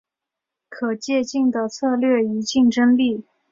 [0.67, 3.23] 可借镜的策略与竞争力